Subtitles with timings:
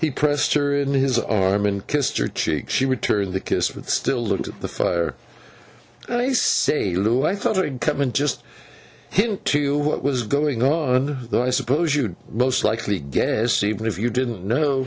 [0.00, 2.70] He pressed her in his arm, and kissed her cheek.
[2.70, 5.14] She returned the kiss, but still looked at the fire.
[6.08, 7.26] 'I say, Loo!
[7.26, 8.44] I thought I'd come, and just
[9.10, 13.86] hint to you what was going on: though I supposed you'd most likely guess, even
[13.86, 14.86] if you didn't know.